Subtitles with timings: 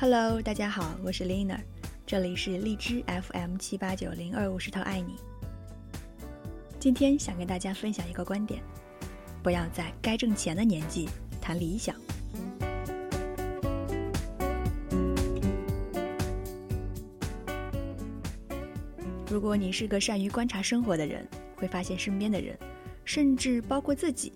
[0.00, 1.58] Hello，大家好，我是 Lina，
[2.06, 5.16] 这里是荔枝 FM 七八九零二五十头爱你。
[6.78, 8.62] 今天想跟大家分享一个观点：
[9.42, 11.06] 不要在该挣钱的年纪
[11.38, 11.94] 谈理想。
[19.28, 22.58] 如果你是个善于观察生活的人，会发现身边的人，
[23.04, 24.32] 甚至包括自己，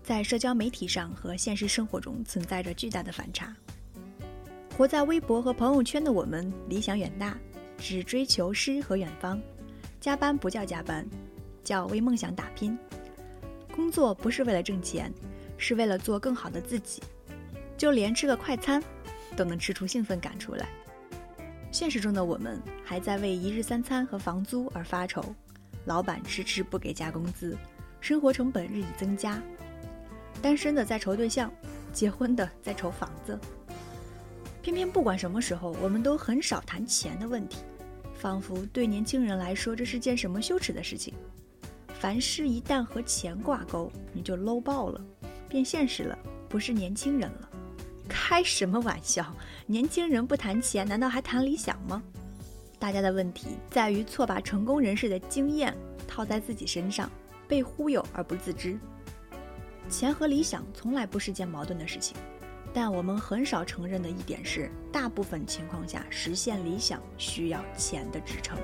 [0.00, 3.52] 在社交媒体上和现实生活中存在着巨大的反差。
[4.78, 7.36] 活在微博和朋友圈的我们，理想远大，
[7.78, 9.42] 只追求诗和远方，
[10.00, 11.04] 加班不叫加班，
[11.64, 12.78] 叫为梦想打拼。
[13.74, 15.12] 工作不是为了挣钱，
[15.56, 17.02] 是为了做更好的自己。
[17.76, 18.80] 就连吃个快餐，
[19.36, 20.68] 都能吃出兴奋感出来。
[21.72, 25.34] 现实中的我们还在为一日三餐和房租而发愁，
[25.86, 27.58] 老板迟迟不给加工资，
[28.00, 29.42] 生活成本日益增加。
[30.40, 31.52] 单身的在愁对象，
[31.92, 33.36] 结婚的在愁房子。
[34.68, 37.60] 偏偏不管什么时候，我们都很少谈钱的问题，
[38.12, 41.14] 仿佛对年轻人来说这是件什么羞耻的事情。
[41.98, 45.02] 凡事一旦和钱挂钩，你就 low 爆了，
[45.48, 46.18] 变现实了，
[46.50, 47.48] 不是年轻人了。
[48.10, 49.34] 开什么玩笑！
[49.64, 52.02] 年轻人不谈钱，难道还谈理想吗？
[52.78, 55.74] 大家的问题在于错把成功人士的经验
[56.06, 57.10] 套在自己身上，
[57.48, 58.78] 被忽悠而不自知。
[59.88, 62.14] 钱和理想从来不是件矛盾的事情，
[62.80, 68.56] 但我们很少承认的一点是，大部分情况下实现理想需要钱的支撑。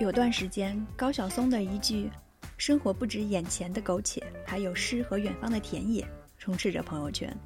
[0.00, 2.10] 有段时间，高晓松的一句。
[2.56, 7.36] 生活不止眼前的苟且，还有诗和远方的田野，充斥着朋友圈。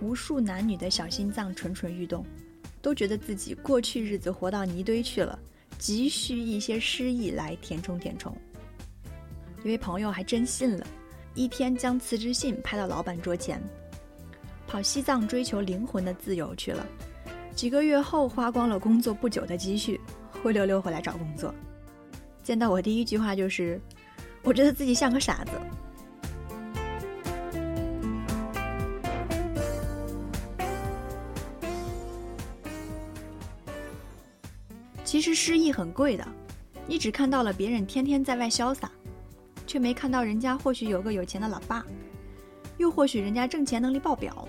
[0.00, 2.26] 无数男女的小心脏蠢蠢欲动，
[2.82, 5.38] 都觉得自己过去日子活到泥堆去了，
[5.78, 8.36] 急需一些诗意来填充填充。
[9.66, 10.86] 一位朋友还真信了，
[11.34, 13.60] 一天将辞职信拍到老板桌前，
[14.64, 16.86] 跑西藏追求灵魂的自由去了。
[17.52, 20.00] 几个月后，花光了工作不久的积蓄，
[20.40, 21.52] 灰溜溜回来找工作。
[22.44, 23.80] 见到我第一句话就是，
[24.44, 25.50] 我觉得自己像个傻子。
[35.02, 36.24] 其实失意很贵的，
[36.86, 38.88] 你只看到了别人天天在外潇洒，
[39.66, 41.84] 却没看到人家或许有个有钱的老爸，
[42.78, 44.46] 又或许人家挣钱能力爆表。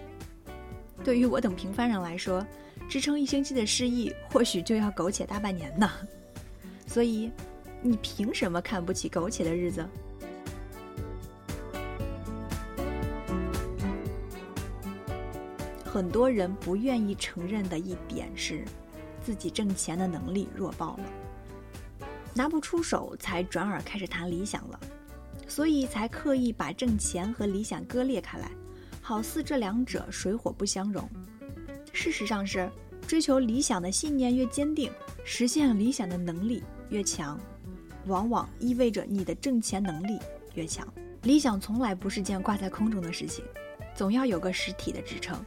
[1.04, 2.46] 对于我等平凡人来说，
[2.88, 5.90] 支撑一星期的失意，或许就要苟且大半年呢。
[6.86, 7.32] 所以。
[7.80, 9.88] 你凭什么看不起苟且的日子？
[15.86, 18.66] 很多人不愿意承认的一点是，
[19.24, 21.04] 自己挣钱的能力弱爆了，
[22.34, 24.80] 拿不出手，才转而开始谈理想了，
[25.48, 28.52] 所以才刻意把挣钱和理想割裂开来，
[29.02, 31.10] 好似这两者水火不相容。
[31.94, 32.70] 事实上是，
[33.08, 34.92] 追求理想的信念越坚定，
[35.24, 37.40] 实现理想的能力越强。
[38.06, 40.20] 往往意味着你的挣钱能力
[40.54, 40.88] 越强。
[41.24, 43.44] 理想从来不是件挂在空中的事情，
[43.96, 45.38] 总要有个实体的支撑。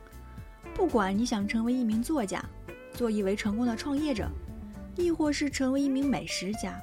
[0.75, 2.45] 不管你想成为一名作家，
[2.93, 4.29] 做一位成功的创业者，
[4.97, 6.79] 亦或是成为一名美食家，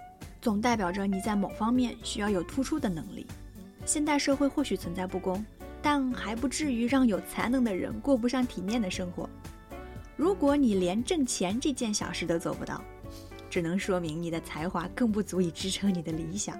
[0.47, 3.27] 总代表着你在某方面需要有突出的能力。
[3.85, 5.45] 现代社会或许存在不公，
[5.81, 9.29] 但还不至于让有才能的人过不上体面的生活。
[10.15, 12.81] 如果你连挣钱这件小事都做不到，
[13.49, 16.57] 只能说明你的才华更不足以支撑你的理想。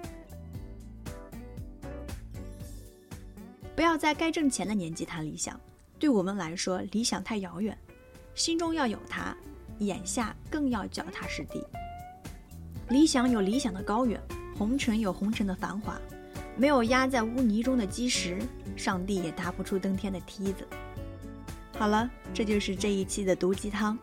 [3.74, 5.58] 不要在该挣钱的年纪谈理想，
[5.98, 7.74] 对我们来说，理想太遥远，
[8.34, 9.34] 心中要有它，
[9.78, 11.66] 眼下更要脚踏实地。
[12.90, 14.18] 理想有理想的高远，
[14.56, 16.00] 红尘有红尘的繁华，
[16.56, 18.40] 没有压在污泥中的基石，
[18.76, 20.66] 上帝也搭不出登天的梯子。
[21.76, 23.98] 好了，这就是这一期的毒鸡汤。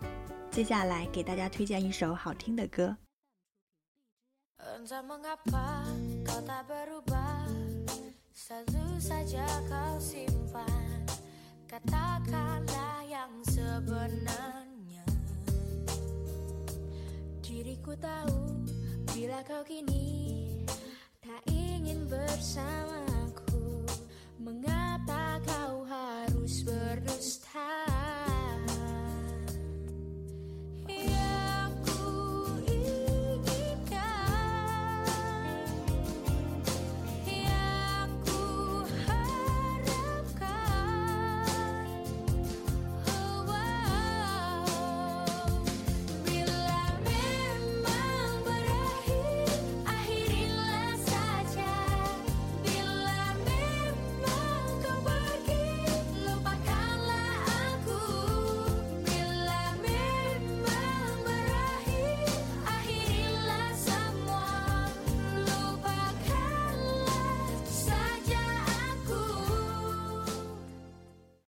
[0.52, 2.96] 接下来给大家推荐一首好听的歌。
[19.26, 20.25] Bila kau kini